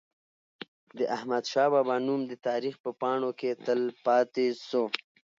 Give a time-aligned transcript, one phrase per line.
[0.97, 4.83] د احمد شاه بابا نوم د تاریخ په پاڼو کي تل پاتي سو.